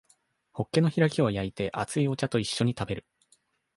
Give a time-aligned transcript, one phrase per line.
[0.53, 3.05] ホッケの開きを焼いて熱いお茶と一緒に食べる